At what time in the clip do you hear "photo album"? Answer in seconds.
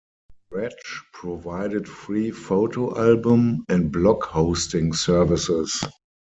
2.31-3.63